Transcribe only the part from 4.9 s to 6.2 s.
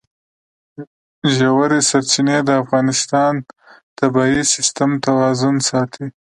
توازن ساتي.